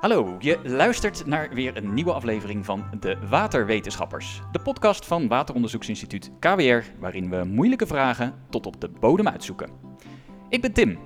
[0.00, 4.40] Hallo, je luistert naar weer een nieuwe aflevering van De Waterwetenschappers.
[4.52, 9.70] De podcast van Wateronderzoeksinstituut KWR, waarin we moeilijke vragen tot op de bodem uitzoeken.
[10.48, 10.98] Ik ben Tim.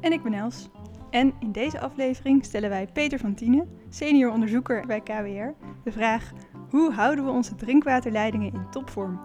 [0.00, 0.68] En ik ben Els.
[1.10, 6.32] En in deze aflevering stellen wij Peter van Tienen, senior onderzoeker bij KWR, de vraag:
[6.70, 9.20] hoe houden we onze drinkwaterleidingen in topvorm?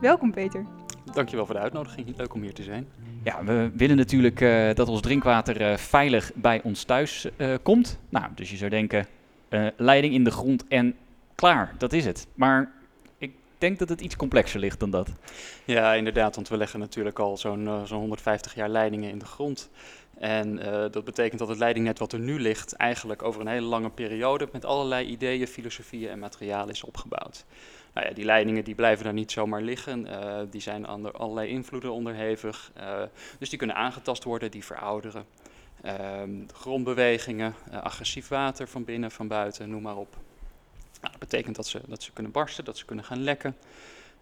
[0.00, 0.66] Welkom Peter.
[1.12, 2.16] Dankjewel voor de uitnodiging.
[2.16, 2.88] Leuk om hier te zijn.
[3.22, 7.98] Ja, we willen natuurlijk uh, dat ons drinkwater uh, veilig bij ons thuis uh, komt.
[8.08, 9.06] Nou, dus je zou denken,
[9.76, 10.94] leiding in de grond en
[11.34, 12.26] klaar, dat is het.
[12.34, 12.72] Maar
[13.18, 15.08] ik denk dat het iets complexer ligt dan dat.
[15.64, 19.70] Ja, inderdaad, want we leggen natuurlijk al zo'n zo'n 150 jaar leidingen in de grond.
[20.18, 23.90] En dat betekent dat het leidingnet wat er nu ligt eigenlijk over een hele lange
[23.90, 27.44] periode met allerlei ideeën, filosofieën en materialen is opgebouwd.
[27.94, 30.06] Nou ja, die leidingen die blijven daar niet zomaar liggen.
[30.06, 32.72] Uh, die zijn aan allerlei invloeden onderhevig.
[32.76, 33.02] Uh,
[33.38, 35.24] dus die kunnen aangetast worden, die verouderen.
[35.84, 36.22] Uh,
[36.54, 40.16] grondbewegingen, eh, agressief water van binnen, van buiten, noem maar op.
[41.00, 43.56] Nou, dat betekent dat ze, dat ze kunnen barsten, dat ze kunnen gaan lekken.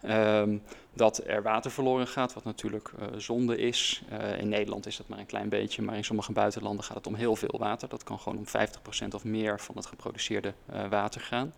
[0.05, 0.61] Um,
[0.93, 4.03] dat er water verloren gaat, wat natuurlijk zonde is.
[4.37, 7.15] In Nederland is dat maar een klein beetje, maar in sommige buitenlanden gaat het om
[7.15, 7.89] heel veel water.
[7.89, 10.53] Dat kan gewoon om 50% of meer van het geproduceerde
[10.89, 11.53] water gaan.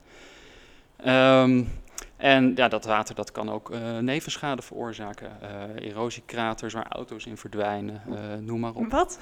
[1.06, 1.70] Um,
[2.18, 5.32] en ja, dat water dat kan ook uh, nevenschade veroorzaken.
[5.44, 8.92] Uh, erosiekraters waar auto's in verdwijnen, uh, noem maar op.
[8.92, 9.20] Wat?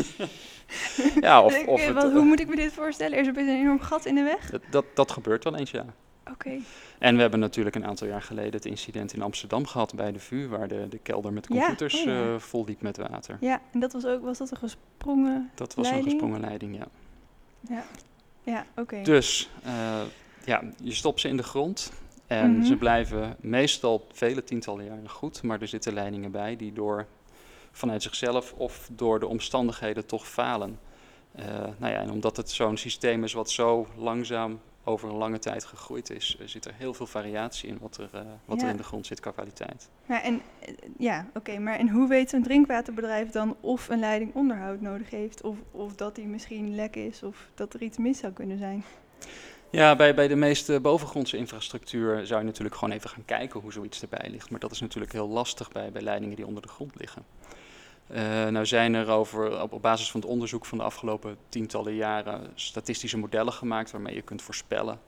[1.20, 3.18] ja, of, of het, hoe moet ik me dit voorstellen?
[3.18, 4.50] Er is een enorm gat in de weg?
[4.50, 5.84] Dat, dat, dat gebeurt wel eens, ja.
[6.30, 6.30] Oké.
[6.30, 6.60] Okay.
[6.98, 10.18] En we hebben natuurlijk een aantal jaar geleden het incident in Amsterdam gehad bij de
[10.18, 12.38] VU, waar de, de kelder met computers ja, oh ja.
[12.38, 13.36] vol liep met water.
[13.40, 16.06] Ja, en dat was ook, was dat een gesprongen Dat was leiding?
[16.06, 16.86] een gesprongen leiding, ja.
[17.68, 17.84] Ja,
[18.42, 18.80] ja oké.
[18.80, 19.02] Okay.
[19.02, 19.50] Dus
[20.44, 21.92] ja, je stopt ze in de grond
[22.26, 22.64] en mm -hmm.
[22.64, 27.06] ze blijven meestal vele tientallen jaren goed, maar er zitten leidingen bij die door
[27.70, 30.78] vanuit zichzelf of door de omstandigheden toch falen.
[31.38, 31.44] Uh,
[31.78, 35.64] nou ja, en omdat het zo'n systeem is wat zo langzaam over een lange tijd
[35.64, 38.64] gegroeid is, uh, zit er heel veel variatie in wat er, uh, wat ja.
[38.64, 39.88] er in de grond zit qua kwaliteit.
[40.08, 40.42] Ja, en,
[40.98, 45.10] ja oké, okay, maar en hoe weet een drinkwaterbedrijf dan of een leiding onderhoud nodig
[45.10, 48.58] heeft, of, of dat die misschien lek is, of dat er iets mis zou kunnen
[48.58, 48.84] zijn?
[49.74, 53.72] Ja, bij, bij de meeste bovengrondse infrastructuur zou je natuurlijk gewoon even gaan kijken hoe
[53.72, 54.50] zoiets erbij ligt.
[54.50, 57.24] Maar dat is natuurlijk heel lastig bij, bij leidingen die onder de grond liggen.
[58.10, 62.50] Uh, nou zijn er over, op, basis van het onderzoek van de afgelopen tientallen jaren
[62.54, 65.00] statistische modellen gemaakt waarmee je kunt voorspellen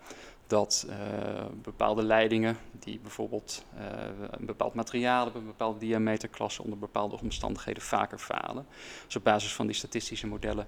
[0.47, 0.97] dat uh,
[1.63, 3.83] bepaalde leidingen die bijvoorbeeld uh,
[4.31, 8.67] een bepaald materiaal hebben, een bepaalde diameterklasse onder bepaalde omstandigheden vaker falen.
[9.07, 10.67] Dus op basis van die statistische modellen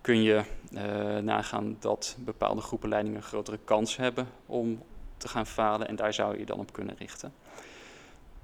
[0.00, 4.82] kun je uh, nagaan dat bepaalde groepen leidingen een grotere kans hebben om
[5.16, 7.32] te gaan falen en daar zou je dan op kunnen richten.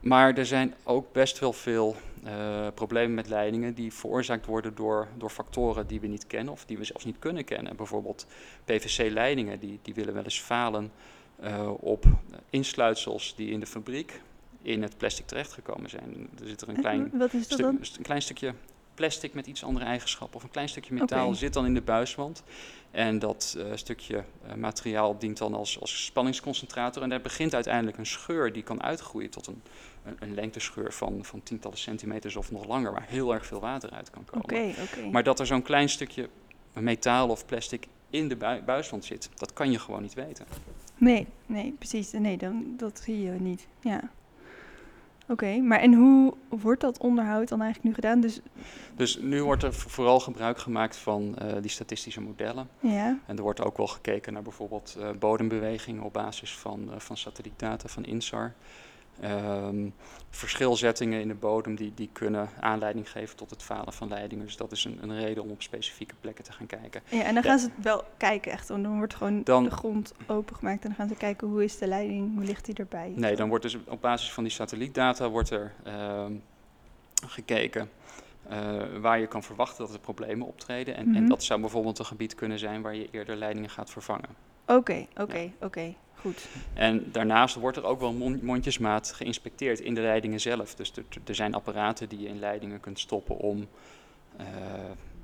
[0.01, 5.09] Maar er zijn ook best wel veel uh, problemen met leidingen die veroorzaakt worden door,
[5.17, 7.77] door factoren die we niet kennen of die we zelfs niet kunnen kennen.
[7.77, 8.27] Bijvoorbeeld
[8.65, 10.93] PVC-leidingen, die, die willen wel eens falen
[11.43, 12.05] uh, op
[12.51, 14.21] insluitsels die in de fabriek
[14.63, 16.29] in het plastic terechtgekomen zijn.
[16.41, 18.55] Er zit er een klein, een klein stukje
[18.97, 21.39] plastic met iets andere eigenschappen of een klein stukje metaal okay.
[21.39, 22.43] zit dan in de buiswand.
[22.91, 27.03] En dat uh, stukje uh, materiaal dient dan als, als spanningsconcentrator.
[27.03, 29.63] En daar begint uiteindelijk een scheur die kan uitgroeien tot een,
[30.05, 33.91] een, een lengtescheur van, van tientallen centimeters of nog langer, waar heel erg veel water
[33.91, 34.45] uit kan komen.
[34.45, 35.11] Okay, okay.
[35.11, 36.29] Maar dat er zo'n klein stukje
[36.73, 40.47] metaal of plastic in de bui buiswand zit, dat kan je gewoon niet weten.
[40.97, 42.13] Nee, nee, precies.
[42.13, 43.67] Nee, dan, dat zie je niet.
[43.81, 44.11] Ja.
[45.29, 48.21] Oké, okay, maar en hoe wordt dat onderhoud dan eigenlijk nu gedaan?
[48.21, 48.41] Dus,
[48.97, 52.69] dus nu wordt er vooral gebruik gemaakt van uh, die statistische modellen.
[52.81, 53.19] Ja.
[53.27, 57.17] En er wordt ook wel gekeken naar bijvoorbeeld uh, bodembewegingen op basis van, uh, van
[57.17, 58.55] satellietdata van INSAR.
[59.25, 59.95] Um,
[60.31, 64.45] verschilzettingen in de bodem die, die kunnen aanleiding geven tot het falen van leidingen.
[64.45, 67.03] Dus dat is een, een reden om op specifieke plekken te gaan kijken.
[67.09, 68.69] Ja, en dan gaan ze wel kijken echt.
[68.69, 71.87] Dan wordt gewoon dan, de grond opengemaakt en dan gaan ze kijken hoe is de
[71.87, 73.13] leiding, hoe ligt die erbij.
[73.15, 76.25] Nee, dan wordt dus op basis van die satellietdata wordt er uh,
[77.27, 77.91] gekeken
[78.51, 80.97] uh, waar je kan verwachten dat er problemen optreden.
[80.97, 81.23] En, mm -hmm.
[81.23, 84.29] en dat zou bijvoorbeeld een gebied kunnen zijn waar je eerder leidingen gaat vervangen.
[84.67, 85.51] Oké, okay, oké, okay, ja.
[85.55, 85.65] oké.
[85.65, 85.97] Okay.
[86.21, 86.47] Goed.
[86.75, 90.75] En daarnaast wordt er ook wel mondjesmaat geïnspecteerd in de leidingen zelf.
[90.75, 90.93] Dus
[91.25, 93.67] er zijn apparaten die je in leidingen kunt stoppen om
[94.41, 94.47] uh,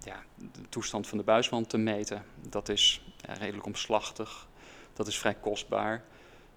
[0.04, 2.22] ja, de toestand van de buiswand te meten.
[2.48, 4.48] Dat is ja, redelijk omslachtig,
[4.92, 6.02] dat is vrij kostbaar.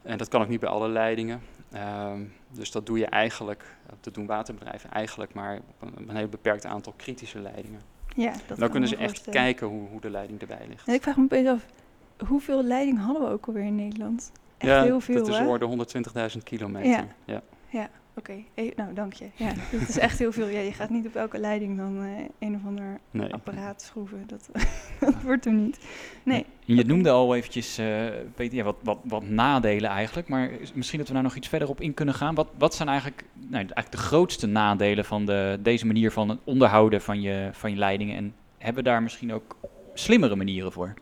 [0.01, 1.41] En dat kan ook niet bij alle leidingen.
[1.73, 2.11] Uh,
[2.51, 6.65] dus dat doe je eigenlijk, dat doen waterbedrijven eigenlijk maar op een, een heel beperkt
[6.65, 7.81] aantal kritische leidingen.
[8.15, 10.87] Ja, dat Dan kunnen ze echt kijken hoe, hoe de leiding erbij ligt.
[10.87, 11.65] En ik vraag me opeens af,
[12.27, 14.31] hoeveel leiding hadden we ook alweer in Nederland?
[14.57, 15.45] Echt ja, heel veel, dat is hè?
[15.47, 15.85] orde
[16.37, 16.89] 120.000 kilometer.
[16.91, 17.05] Ja.
[17.25, 17.41] ja.
[17.69, 17.89] ja.
[18.17, 19.29] Oké, eh, nou dank je.
[19.35, 20.47] Ja, dat is echt heel veel.
[20.47, 22.09] Ja, je gaat niet op elke leiding dan eh,
[22.39, 23.33] een of ander Nee.
[23.33, 24.23] apparaat schroeven.
[24.27, 24.49] Dat,
[24.99, 25.79] dat wordt hem niet.
[26.23, 26.45] Nee.
[26.59, 30.27] Je noemde al eventjes, eh, Peter, ja, wat, wat, wat nadelen eigenlijk.
[30.27, 32.35] Maar is- misschien dat we daar nog iets verder op in kunnen gaan.
[32.35, 36.39] Wat, wat zijn eigenlijk, nou, eigenlijk de grootste nadelen van de, deze manier van het
[36.43, 38.15] onderhouden van je, van je leidingen?
[38.15, 39.55] En hebben we daar misschien ook
[39.93, 40.93] slimmere manieren voor?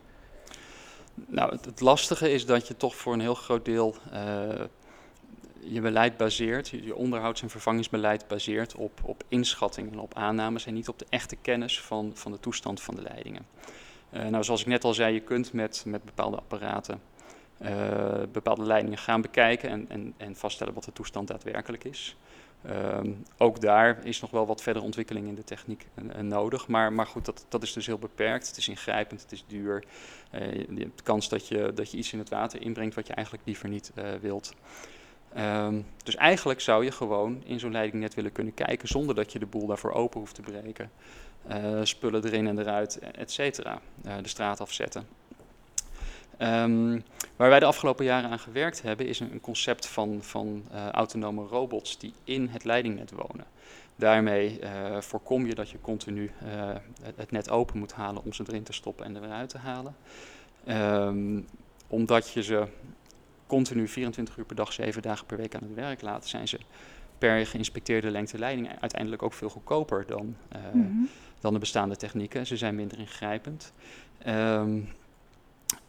[1.14, 4.60] Nou, het, lastige is dat je toch voor een heel groot deel eh,
[5.60, 10.74] je beleid baseert, je, onderhouds- en vervangingsbeleid baseert op, op inschattingen en op aannames en
[10.74, 13.46] niet op de echte kennis van, van de toestand van de leidingen.
[14.10, 17.00] Eh, nou, zoals ik net al zei, je kunt met, met bepaalde apparaten
[17.58, 22.16] eh, bepaalde leidingen gaan bekijken en, en, en vaststellen wat de toestand daadwerkelijk is.
[22.68, 26.68] Ehm, ook daar is nog wel wat verdere ontwikkeling in de techniek eh, eh, nodig.
[26.68, 28.46] Maar, maar goed, dat, dat is dus heel beperkt.
[28.46, 29.84] Het is ingrijpend, het is duur.
[30.30, 33.06] Eh, je hebt de kans dat je, dat je iets in het water inbrengt wat
[33.06, 34.54] je eigenlijk liever niet eh, wilt.
[35.34, 39.38] Ehm, dus eigenlijk zou je gewoon in zo'n leidingnet willen kunnen kijken zonder dat je
[39.38, 40.90] de boel daarvoor open hoeft te breken.
[41.46, 43.80] Eh, spullen erin en eruit, et cetera.
[44.04, 45.06] Eh, de straat afzetten.
[46.38, 47.00] Ehm,
[47.36, 50.88] waar wij de afgelopen jaren aan gewerkt hebben, is een, een concept van, van eh,
[50.88, 53.44] autonome robots die in het leidingnet wonen.
[53.96, 56.70] Daarmee eh, voorkom je dat je continu eh,
[57.16, 59.58] het, net open moet halen om ze erin te stoppen en er weer uit te
[59.58, 59.96] halen.
[60.64, 61.40] Ehm,
[61.88, 62.66] omdat je ze
[63.46, 66.58] continu 24 uur per dag, 7 dagen per week aan het werk laat, zijn ze
[67.18, 70.36] per geïnspecteerde lengte leiding uiteindelijk ook veel goedkoper dan,
[70.72, 70.86] Mhm.
[71.40, 72.46] dan de bestaande technieken.
[72.46, 73.72] Ze zijn minder ingrijpend.
[74.18, 74.80] Ehm,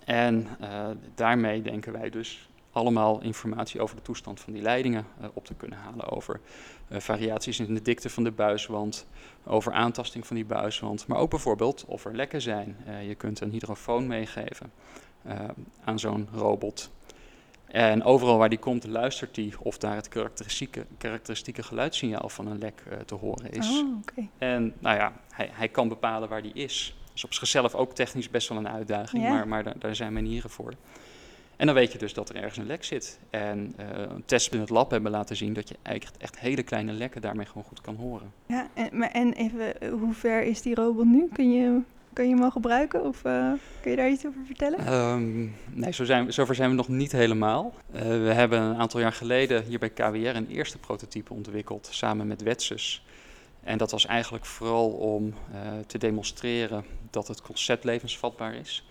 [0.05, 5.27] en eh, daarmee denken wij dus allemaal informatie over de toestand van die leidingen eh,
[5.33, 6.09] op te kunnen halen.
[6.09, 6.39] Over
[6.87, 9.07] eh, variaties in de dikte van de buiswand,
[9.45, 11.07] over aantasting van die buiswand.
[11.07, 12.77] Maar ook bijvoorbeeld of er lekken zijn.
[13.07, 14.71] Je kunt een hydrofoon meegeven
[15.83, 16.91] aan zo'n robot.
[17.65, 22.57] En overal waar die komt, luistert die of daar het karakteristieke, karakteristieke geluidssignaal van een
[22.57, 23.69] lek te horen is.
[23.69, 24.25] Oh.
[24.37, 26.95] En nou ja, hij, hij kan bepalen waar die is.
[27.15, 29.29] Is op zichzelf ook technisch best wel een uitdaging, Ja.
[29.29, 30.73] maar, maar daar, daar zijn manieren voor.
[31.55, 33.19] En dan weet je dus dat er ergens een lek zit.
[33.29, 33.85] En eh
[34.25, 37.45] tests in het lab hebben laten zien dat je eigenlijk echt hele kleine lekken daarmee
[37.45, 38.31] gewoon goed kan horen.
[38.45, 41.27] Ja, en, maar en even, eh, hoe ver is die robot nu?
[41.33, 41.79] Kun je,
[42.13, 43.51] kun je hem al gebruiken of eh,
[43.81, 44.79] kun je daar iets over vertellen?
[44.79, 45.47] Ehm,
[45.79, 47.73] nee, zo zijn, zover zijn we nog niet helemaal.
[47.91, 52.41] We hebben een aantal jaar geleden hier bij KWR een eerste prototype ontwikkeld samen met
[52.43, 53.05] Wetsus.
[53.65, 58.85] En dat was eigenlijk vooral om eh, te demonstreren dat het concept levensvatbaar is.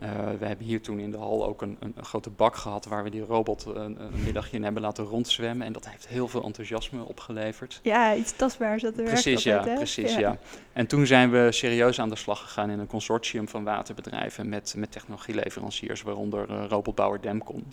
[0.00, 2.84] Eh, we hebben hier toen in de hal ook een, een, een grote bak gehad
[2.84, 5.66] waar we die robot een, een middagje in hebben laten rondzwemmen.
[5.66, 7.80] En dat heeft heel veel enthousiasme opgeleverd.
[7.82, 9.74] Ja, iets tastbaars dat er werkt Precies, ja, hè?
[9.74, 10.38] precies, ja.
[10.72, 14.74] En toen zijn we serieus aan de slag gegaan in een consortium van waterbedrijven met,
[14.76, 17.72] met technologieleveranciers, waaronder eh, robotbouwer Demcon.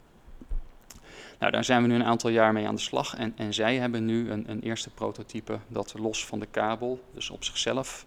[1.40, 3.76] Nou, daar zijn we nu een aantal jaar mee aan de slag en, en zij
[3.76, 8.06] hebben nu een, een eerste prototype dat los van de kabel, dus op zichzelf,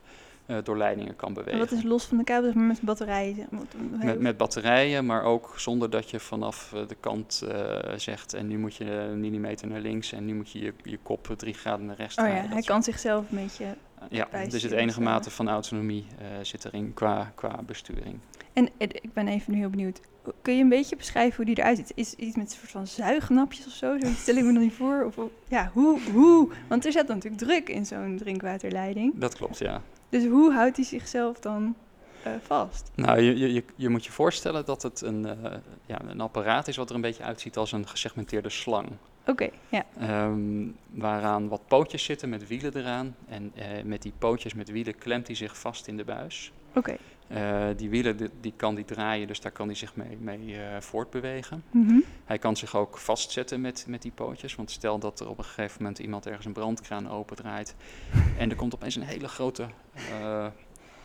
[0.49, 1.59] eh, door leidingen kan En bewegen.
[1.59, 3.49] wat is los van de kabel, met batterijen?
[3.91, 8.47] Met, met batterijen, maar ook zonder dat je vanaf eh, de kant eh, zegt en
[8.47, 11.55] nu moet je een millimeter naar links en nu moet je je, je kop drie
[11.55, 13.65] graden naar rechts Oh ja, hij kan zichzelf een beetje...
[14.11, 15.12] Ja, bijsturen, dus het enige maar.
[15.12, 18.19] mate van autonomie eh, zit erin qua, qua besturing.
[18.53, 20.00] En eh, ik ben even nu heel benieuwd.
[20.43, 21.93] Kun je een beetje beschrijven hoe die eruit ziet?
[21.95, 23.97] Is iets met een soort van zuignapjes of zo?
[24.17, 25.05] Stel ik me nog niet voor.
[25.05, 26.49] Of, ja, hoe, hoe?
[26.69, 29.12] Want er zit natuurlijk druk in zo'n drinkwaterleiding.
[29.17, 29.83] Dat klopt, ja.
[30.09, 31.75] Dus hoe houdt hij zichzelf dan
[32.23, 32.91] eh, vast?
[32.94, 36.77] Nou, je, je, je, moet je voorstellen dat het een, eh, ja, een apparaat is
[36.77, 38.89] wat er een beetje uitziet als een gesegmenteerde slang.
[39.29, 39.85] Oké, ja.
[40.01, 43.17] Ehm, waaraan wat pootjes zitten met wielen eraan.
[43.29, 46.53] En eh, met die pootjes met wielen klemt hij zich vast in de buis.
[46.75, 46.97] Oké.
[47.29, 50.56] Eh, die wielen die, die kan die draaien, dus daar kan hij zich mee, mee
[50.56, 51.65] eh, voortbewegen.
[51.70, 51.99] Mhm.
[52.25, 54.55] Hij kan zich ook vastzetten met, met die pootjes.
[54.55, 57.75] Want stel dat er op een gegeven moment iemand ergens een brandkraan opendraait.
[58.39, 59.67] en er komt opeens een hele grote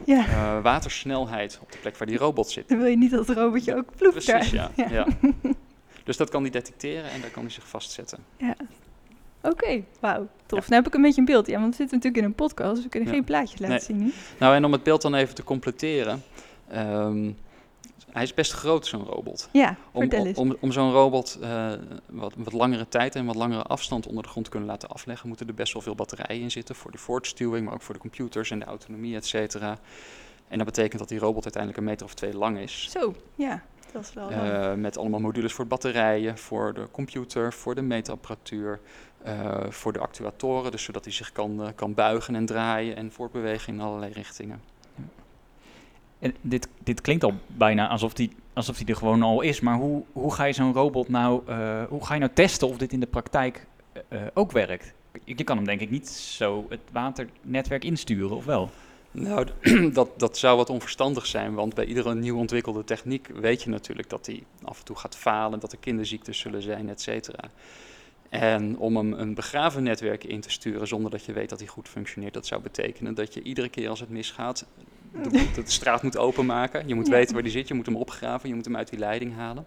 [0.06, 2.70] Ja, watersnelheid op de plek waar die robot zit.
[2.70, 4.72] dan wil je niet dat het robotje ook ploept Precies, daar.
[4.76, 4.90] ja.
[4.90, 5.08] ja.
[6.04, 8.20] Dus dat kan hij detecteren en daar kan hij zich vastzetten.
[9.42, 10.60] Oké, wauw, tof.
[10.70, 11.48] Nou heb ik een beetje een beeld.
[11.48, 13.16] Ja, want we zitten natuurlijk in een podcast, dus we kunnen Ja.
[13.16, 13.86] geen plaatjes laten Nee.
[13.86, 14.12] zien nu.
[14.40, 16.24] Nou, en om het beeld dan even te completeren.
[16.70, 17.32] ehm,
[18.12, 19.50] hij is best groot, zo'n robot.
[19.52, 20.38] Ja, Om, vertel eens.
[20.38, 21.72] om, om zo'n robot eh,
[22.10, 25.28] wat, wat langere tijd en wat langere afstand onder de grond te kunnen laten afleggen,
[25.28, 26.76] moeten er best wel veel batterijen in zitten.
[26.76, 29.78] Voor de voortstuwing, maar ook voor de computers en de autonomie, et cetera.
[30.48, 32.88] En dat betekent dat die robot uiteindelijk een meter of twee lang is.
[32.92, 34.52] Zo, ja, dat is wel lang.
[34.52, 38.80] Eh, met allemaal modules voor batterijen, voor de computer, voor de meetapparatuur,
[39.24, 40.72] eh, voor de actuatoren.
[40.72, 44.62] Dus zodat hij zich kan, eh, kan buigen en draaien en voortbewegen in allerlei richtingen.
[46.24, 49.60] En dit, dit klinkt al bijna alsof die, alsof die er gewoon al is.
[49.60, 52.78] Maar hoe, hoe ga je zo'n robot nou, eh, hoe ga je nou testen of
[52.78, 53.66] dit in de praktijk
[54.10, 54.94] eh, ook werkt.
[55.24, 58.70] Je kan hem denk ik niet zo het waternetwerk insturen, of wel?
[59.14, 59.48] Nou,
[59.94, 64.10] dat, dat zou wat onverstandig zijn, want bij iedere nieuw ontwikkelde techniek weet je natuurlijk
[64.10, 67.50] dat die af en toe gaat falen, dat er kinderziektes zullen zijn, et cetera.
[68.30, 71.68] En om hem een begraven netwerk in te sturen zonder dat je weet dat hij
[71.68, 74.66] goed functioneert, dat zou betekenen dat je iedere keer als het misgaat,
[75.12, 76.88] de, de straat moet openmaken.
[76.88, 77.14] Je moet Ja.
[77.14, 79.66] weten waar die zit, je moet hem opgraven, je moet hem uit die leiding halen.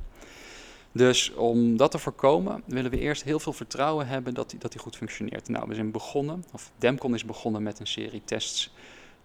[0.93, 4.73] Dus om dat te voorkomen, willen we eerst heel veel vertrouwen hebben dat hij dat
[4.73, 5.49] die goed functioneert.
[5.49, 8.73] Nou, we zijn begonnen, of Demcon is begonnen met een serie tests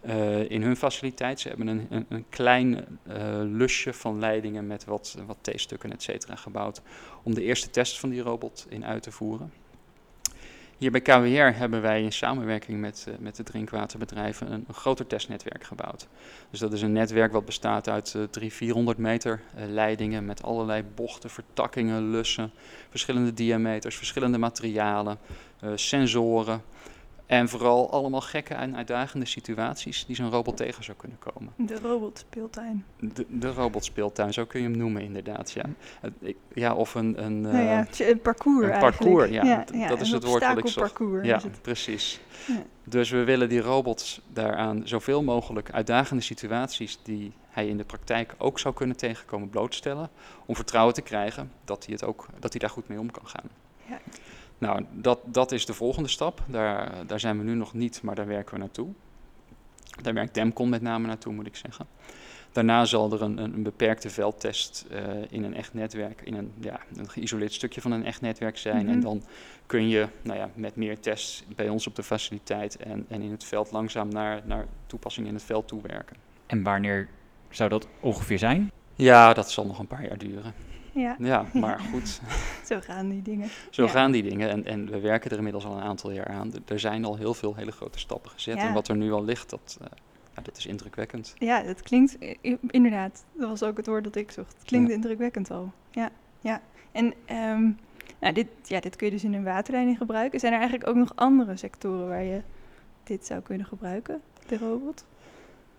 [0.02, 1.40] eh, in hun faciliteit.
[1.40, 6.02] Ze hebben een, een, een klein eh, lusje van leidingen met wat, wat T-stukken, et
[6.02, 6.82] cetera, gebouwd
[7.22, 9.52] om de eerste test van die robot in uit te voeren.
[10.78, 15.64] Hier bij KWR hebben wij in samenwerking met, eh, met de drinkwaterbedrijven een, groter testnetwerk
[15.64, 16.06] gebouwd.
[16.50, 20.82] Dus dat is een netwerk wat bestaat uit eh 300, 400 meter leidingen met allerlei
[20.94, 22.50] bochten, vertakkingen, lussen,
[22.90, 25.18] verschillende diameters, verschillende materialen,
[25.74, 26.62] sensoren.
[27.32, 31.52] En vooral allemaal gekke en uitdagende situaties die zo'n robot tegen zou kunnen komen.
[31.56, 32.84] De robotspeeltuin.
[33.00, 35.52] De, de robotspeeltuin, zo kun je hem noemen inderdaad.
[35.52, 35.64] Ja,
[36.54, 40.24] ja of een, een, nou ja, eh, een parcours een parcours, ja, dat is het
[40.24, 40.98] woord wat ik zocht.
[41.22, 42.20] ja, precies.
[42.84, 48.34] Dus we willen die robots daaraan zoveel mogelijk uitdagende situaties die hij in de praktijk
[48.38, 50.10] ook zou kunnen tegenkomen blootstellen.
[50.46, 53.26] Om vertrouwen te krijgen dat hij, het ook, dat hij daar goed mee om kan
[53.26, 53.48] gaan.
[53.88, 53.98] Ja.
[54.62, 56.42] Nou, dat, dat is de volgende stap.
[56.46, 58.88] Daar, daar zijn we nu nog niet, maar daar werken we naartoe.
[60.02, 61.86] Daar werkt Demcon met name naartoe, moet ik zeggen.
[62.52, 66.52] Daarna zal er een, een, een beperkte veldtest eh, in een echt netwerk, in een,
[66.60, 68.88] ja, een geïsoleerd stukje van een echt netwerk zijn.
[68.88, 69.00] En Mhm.
[69.00, 69.22] dan
[69.66, 73.30] kun je nou ja, met meer tests bij ons op de faciliteit en, en in
[73.30, 76.16] het veld langzaam naar, naar toepassingen in het veld toewerken.
[76.46, 77.08] En wanneer
[77.50, 78.70] zou dat ongeveer zijn?
[78.94, 80.54] Ja, dat zal nog een paar jaar duren.
[80.92, 82.20] Ja, Ja, maar goed,
[82.68, 83.48] zo gaan die dingen.
[83.70, 83.88] zo Ja.
[83.88, 84.50] gaan die dingen.
[84.50, 86.52] En, en we werken er inmiddels al een aantal jaar aan.
[86.66, 88.56] Er- zijn al heel veel hele grote stappen gezet.
[88.56, 89.86] En wat er nu al ligt, dat, eh,
[90.36, 91.34] ja, dat is indrukwekkend.
[91.38, 93.24] Ja, dat klinkt i- inderdaad.
[93.32, 94.52] Dat was ook het woord dat ik zocht.
[94.58, 95.72] Het klinkt indrukwekkend al.
[95.90, 96.60] Ja, ja.
[96.92, 97.70] En ehm,
[98.20, 100.40] nou, dit, ja, dit kun je dus in een waterleiding gebruiken.
[100.40, 102.40] Zijn er eigenlijk ook nog andere sectoren waar je
[103.04, 105.04] dit zou kunnen gebruiken, de robot?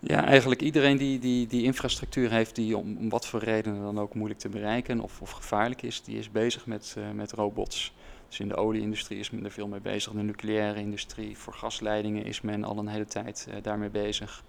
[0.05, 3.99] Ja, eigenlijk iedereen die, die, die infrastructuur heeft die om, om wat voor redenen dan
[3.99, 7.93] ook moeilijk te bereiken of, of gevaarlijk is, die is bezig met, eh, met robots.
[8.27, 12.25] Dus in de olieindustrie is men er veel mee bezig, de nucleaire industrie, voor gasleidingen
[12.25, 14.43] is men al een hele tijd eh, daarmee bezig.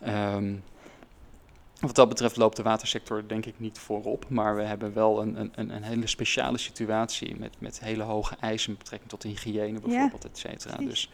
[0.00, 0.54] Ehm,
[1.80, 5.50] wat dat betreft loopt de watersector denk ik niet voorop, maar we hebben wel een,
[5.54, 10.24] een, een hele speciale situatie met, met hele hoge eisen met betrekking tot hygiëne bijvoorbeeld,
[10.24, 10.76] et cetera.
[10.76, 11.10] Dus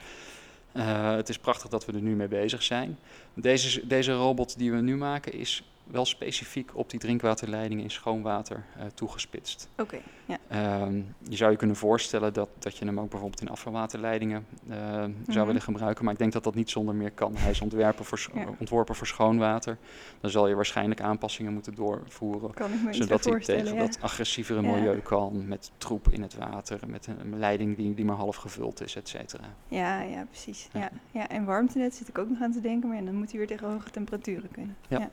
[0.73, 2.99] het is prachtig dat we er nu mee bezig zijn.
[3.35, 8.65] Deze, deze robot die we nu maken is wel specifiek op die drinkwaterleidingen in schoonwater
[8.77, 9.69] eh, toegespitst.
[9.77, 10.37] Oké, ja.
[10.49, 14.77] Ehm, je zou je kunnen voorstellen dat, dat je hem ook bijvoorbeeld in afvalwaterleidingen eh,
[14.79, 15.11] Mhm.
[15.29, 17.37] zou willen gebruiken, maar ik denk dat dat niet zonder meer kan.
[17.37, 18.47] Hij is ontwerpen voor, Ja.
[18.59, 19.79] ontworpen voor schoonwater.
[20.21, 22.51] Dan zal je waarschijnlijk aanpassingen moeten doorvoeren,
[22.91, 23.81] zodat hij tegen ja.
[23.81, 28.17] dat agressievere milieu kan, met troep in het water, met een, leiding die, die maar
[28.17, 29.45] half gevuld is, et cetera.
[29.69, 30.69] Ja, ja, precies.
[30.73, 30.91] Ja.
[31.11, 31.29] Ja.
[31.29, 33.71] En warmtenet zit ik ook nog aan te denken, maar dan moet hij weer tegen
[33.71, 34.77] hoge temperaturen kunnen.
[34.89, 35.11] Ja.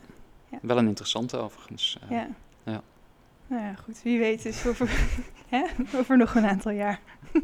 [0.50, 0.58] Ja.
[0.62, 1.98] Wel een interessante overigens.
[2.02, 2.10] eh.
[2.10, 2.28] Ja.
[2.64, 2.82] Ja.
[3.48, 4.02] Nou ja, goed.
[4.04, 4.90] Wie weet dus over,
[5.50, 5.64] hè?
[5.96, 7.00] over nog een aantal jaar.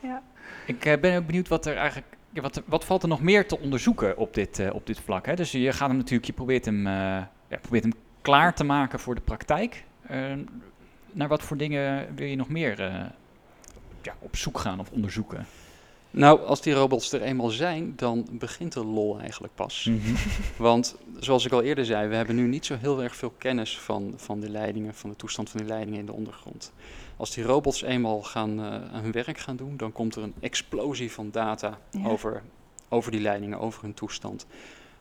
[0.00, 0.22] ja.
[0.66, 2.06] Ik eh, ben ook benieuwd wat er eigenlijk.
[2.30, 5.26] ja, wat, wat valt er nog meer te onderzoeken op dit, eh, op dit vlak?
[5.26, 5.34] Hè?
[5.34, 6.92] Dus je gaat hem natuurlijk, je probeert hem, eh,
[7.48, 9.84] ja, probeert hem klaar te maken voor de praktijk.
[10.02, 10.32] Eh,
[11.12, 13.04] naar wat voor dingen wil je nog meer eh,
[14.02, 15.46] ja, op zoek gaan of onderzoeken?
[16.12, 19.84] Nou, als die robots er eenmaal zijn, dan begint de lol eigenlijk pas.
[19.90, 20.14] Mhm.
[20.56, 23.78] Want zoals ik al eerder zei, we hebben nu niet zo heel erg veel kennis
[23.78, 26.72] van, van de leidingen, van de toestand van die leidingen in de ondergrond.
[27.16, 30.34] Als die robots eenmaal gaan, eh, aan hun werk gaan doen, dan komt er een
[30.40, 32.06] explosie van data Ja.
[32.08, 32.42] over,
[32.88, 34.46] over die leidingen, over hun toestand.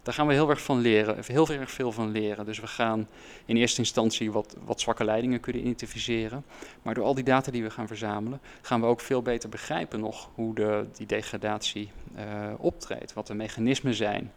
[0.03, 2.45] Daar gaan we heel erg van leren, heel erg veel van leren.
[2.45, 3.07] Dus we gaan
[3.45, 6.45] in eerste instantie wat, wat zwakke leidingen kunnen identificeren.
[6.81, 9.99] Maar door al die data die we gaan verzamelen, gaan we ook veel beter begrijpen
[9.99, 12.25] nog hoe de, die degradatie eh,
[12.57, 14.31] optreedt, wat de mechanismen zijn.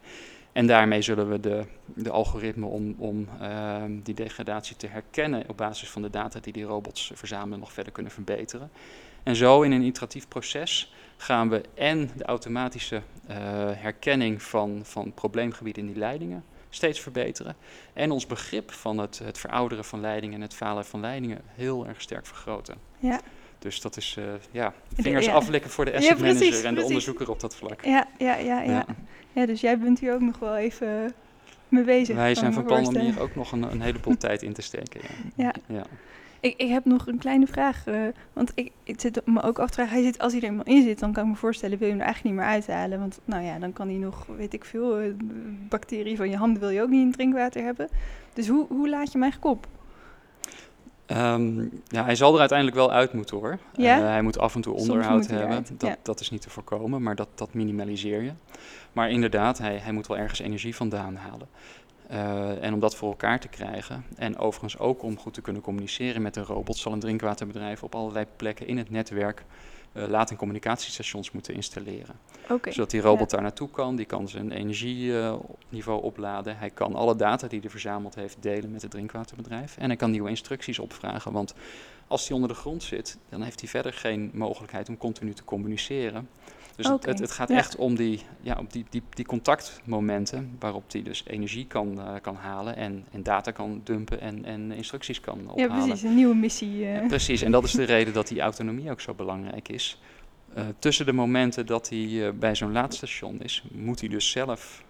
[0.55, 5.57] En daarmee zullen we de, de algoritme om, om ehm, die degradatie te herkennen op
[5.57, 8.69] basis van de data die die robots verzamelen nog verder kunnen verbeteren.
[9.23, 13.37] En zo in een iteratief proces gaan we en de automatische eh,
[13.73, 17.55] herkenning van, van probleemgebieden in die leidingen steeds verbeteren.
[17.93, 21.87] En ons begrip van het, het verouderen van leidingen en het falen van leidingen heel
[21.87, 22.75] erg sterk vergroten.
[22.99, 23.21] Ja.
[23.65, 26.83] Dus dat is, eh, ja, vingers aflikken voor de Ja, asset precies, manager en de
[26.83, 27.85] onderzoeker op dat vlak.
[27.85, 28.85] Ja, ja, ja, ja,
[29.33, 29.45] ja.
[29.45, 31.13] dus jij bent hier ook nog wel even
[31.69, 32.15] mee bezig.
[32.15, 35.01] Wij zijn van plan om hier ook nog een, een heleboel tijd in te steken.
[35.35, 35.53] Ja.
[35.67, 35.83] Ja.
[36.39, 37.87] Ik, ik heb nog een kleine vraag.
[37.87, 38.01] eh,
[38.33, 39.93] want ik, ik zit me ook af te vragen.
[39.93, 41.93] Hij zit, als hij er eenmaal in zit, dan kan ik me voorstellen, wil je
[41.93, 42.99] hem er eigenlijk niet meer uithalen.
[42.99, 45.09] Want nou ja, dan kan hij nog, weet ik veel, eh,
[45.69, 47.89] bacteriën van je handen wil je ook niet in drinkwater hebben.
[48.33, 49.67] Dus hoe, hoe laat je hem eigenlijk op?
[51.05, 53.57] Ehm, ja, hij zal er uiteindelijk wel uit moeten hoor.
[53.73, 53.97] Ja?
[53.97, 55.65] Eh, hij moet af en toe onderhoud hebben.
[55.77, 55.95] Dat, ja.
[56.03, 58.31] dat is niet te voorkomen, maar dat, dat minimaliseer je.
[58.93, 61.47] Maar inderdaad, hij, hij moet wel ergens energie vandaan halen.
[62.07, 65.61] Eh, en om dat voor elkaar te krijgen, en overigens ook om goed te kunnen
[65.61, 69.43] communiceren met een robot, zal een drinkwaterbedrijf op allerlei plekken in het netwerk
[69.91, 72.15] eh laat- en communicatiestations moeten installeren.
[72.73, 74.51] Zodat die robot daar naartoe kan, die kan zijn
[75.75, 76.57] energieniveau opladen.
[76.57, 79.77] Hij kan alle data die hij verzameld heeft delen met het drinkwaterbedrijf.
[79.77, 81.53] En hij kan nieuwe instructies opvragen, want
[82.07, 85.43] als hij onder de grond zit, dan heeft hij verder geen mogelijkheid om continu te
[85.43, 86.29] communiceren.
[86.75, 87.55] Dus het- het, het gaat ja.
[87.55, 92.13] echt om die, ja, op die, die, die contactmomenten waarop hij dus energie kan, eh,
[92.21, 95.85] kan halen en, en data kan dumpen en, en instructies kan Ja, ophalen.
[95.85, 96.03] precies.
[96.03, 96.85] Een nieuwe missie.
[96.85, 96.95] eh.
[97.01, 99.99] Ja, precies, en dat is de reden dat die autonomie ook zo belangrijk is.
[100.53, 104.83] Eh, tussen de momenten dat hij bij zo'n laadstation is, moet hij dus zelf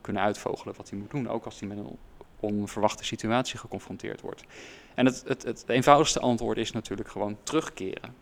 [0.00, 1.98] kunnen uitvogelen wat hij moet doen, ook als hij met een
[2.40, 4.44] onverwachte situatie geconfronteerd wordt.
[4.94, 8.14] En het, het, het eenvoudigste antwoord is natuurlijk gewoon terugkeren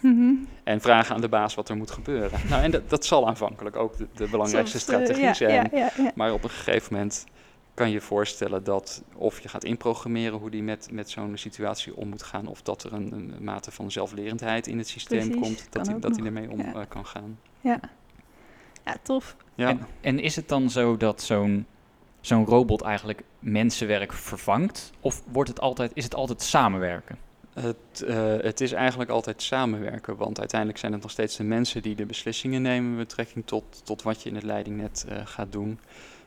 [0.00, 0.34] Mhm.
[0.64, 2.40] en vragen aan de baas wat er moet gebeuren.
[2.50, 5.68] Nou, en dat, dat zal aanvankelijk ook de, de belangrijkste Soms, eh, strategie ja, zijn.
[5.72, 6.12] Ja, ja, ja.
[6.14, 7.26] Maar op een gegeven moment
[7.74, 11.96] kan je je voorstellen dat of je gaat inprogrammeren hoe die met, met zo'n situatie
[11.96, 15.40] om moet gaan, of dat er een, een mate van zelflerendheid in het systeem Precies,
[15.40, 17.38] komt, dat hij, dat ermee om eh, kan gaan.
[17.60, 17.80] ja.
[18.84, 19.36] Ja, tof.
[19.54, 21.66] Ja, En, en is het dan zo dat zo'n
[22.20, 24.92] zo'n robot eigenlijk mensenwerk vervangt?
[25.00, 27.18] Of wordt het altijd, is het altijd samenwerken?
[27.54, 31.82] het, eh, het is eigenlijk altijd samenwerken, want uiteindelijk zijn het nog steeds de mensen
[31.82, 35.52] die de beslissingen nemen met betrekking tot, tot wat je in het leidingnet eh, gaat
[35.52, 35.78] doen.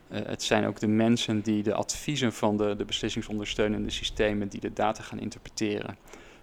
[0.08, 4.60] Eh, het zijn ook de mensen die de adviezen van de, de beslissingsondersteunende systemen, die
[4.60, 5.96] de data gaan interpreteren,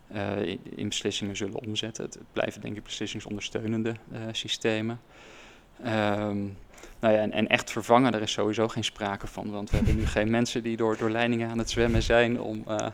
[0.08, 2.03] eh, in, in beslissingen zullen omzetten.
[2.06, 5.00] Het, het blijven denk ik beslissingsondersteunende eh, systemen.
[5.84, 6.38] Ehm,
[7.00, 9.96] nou ja, en, en echt vervangen, daar is sowieso geen sprake van, want we hebben
[9.96, 12.88] nu geen mensen die door, door leidingen aan het zwemmen zijn om, eh,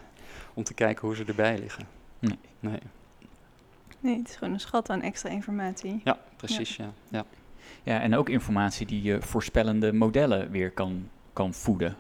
[0.54, 1.88] om te kijken hoe ze erbij liggen.
[2.20, 2.40] Nee.
[2.60, 2.80] nee.
[4.00, 6.02] Nee, het is gewoon een schat aan extra informatie.
[6.04, 6.92] Ja, precies, ja.
[7.08, 7.26] ja.
[7.84, 11.96] Ja, en ook informatie die je voorspellende modellen weer kan, kan voeden.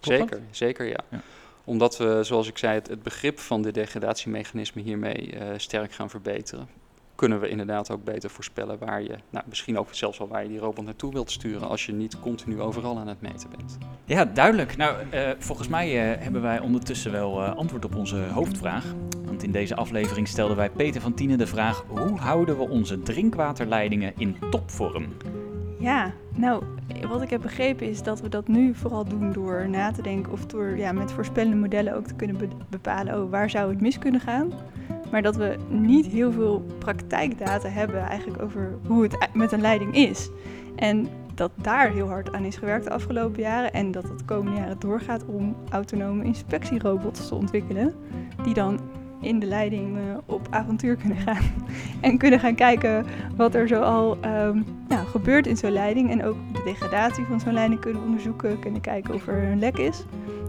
[0.00, 0.28] Klopt dat?
[0.28, 1.00] Zeker, zeker ja.
[1.08, 1.20] Ja.
[1.64, 6.10] Omdat we, zoals ik zei, het, het begrip van de degradatiemechanismen hiermee eh, sterk gaan
[6.10, 6.68] verbeteren,
[7.14, 10.48] kunnen we inderdaad ook beter voorspellen waar je, nou, misschien ook zelfs wel waar je
[10.48, 13.78] die robot naartoe wilt sturen als je niet continu overal aan het meten bent.
[14.04, 14.76] Ja, duidelijk.
[14.76, 18.84] Nou, eh, volgens mij eh, hebben wij ondertussen wel eh, antwoord op onze hoofdvraag.
[19.24, 23.02] Want in deze aflevering stelden wij Peter van Tienen de vraag: hoe houden we onze
[23.02, 25.06] drinkwaterleidingen in topvorm?
[25.78, 26.62] Ja, nou,
[27.08, 30.32] wat ik heb begrepen is dat we dat nu vooral doen door na te denken
[30.32, 33.80] of door ja, met voorspellende modellen ook te kunnen be- bepalen, oh, waar zou het
[33.80, 34.52] mis kunnen gaan.
[35.14, 39.60] Maar dat we niet heel veel praktijkdata hebben eigenlijk over hoe het e- met een
[39.60, 40.30] leiding is.
[40.76, 44.24] En dat daar heel hard aan is gewerkt de afgelopen jaren en dat het de
[44.24, 47.94] komende jaren doorgaat om autonome inspectierobots te ontwikkelen.
[48.42, 48.80] Die dan
[49.20, 51.42] in de leiding eh, op avontuur kunnen gaan.
[52.00, 54.62] En kunnen gaan kijken wat er zoal ehm
[55.10, 56.10] gebeurt in zo'n leiding.
[56.10, 58.58] En ook de degradatie van zo'n leiding kunnen onderzoeken.
[58.58, 60.04] Kunnen kijken of er een lek is.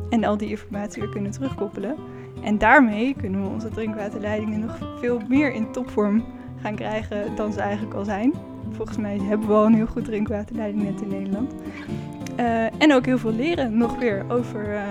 [0.09, 1.95] En al die informatie weer kunnen terugkoppelen.
[2.45, 6.25] En daarmee kunnen we onze drinkwaterleidingen nog veel meer in topvorm
[6.61, 8.33] gaan krijgen dan ze eigenlijk al zijn.
[8.71, 11.53] Volgens mij hebben we al een heel goed drinkwaterleidingnet in Nederland.
[12.35, 14.81] Eh, en ook heel veel leren nog weer over eh,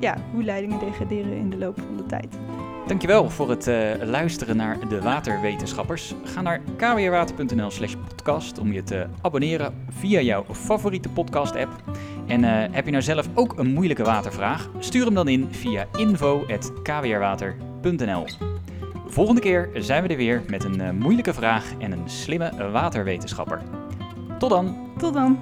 [0.00, 2.38] ja, hoe leidingen degraderen in de loop van de tijd.
[2.86, 6.14] Dankjewel voor het eh, luisteren naar de Waterwetenschappers.
[6.24, 11.82] Ga naar kwrwater.nl slash podcast om je te abonneren via jouw favoriete podcast app.
[12.26, 14.70] En eh, heb je nou zelf ook een moeilijke watervraag?
[14.78, 18.26] Stuur hem dan in via info.kwrwater.nl
[19.06, 23.62] Volgende keer zijn we er weer met een eh, moeilijke vraag en een slimme waterwetenschapper.
[24.38, 24.76] Tot dan!
[24.98, 25.38] Tot dan!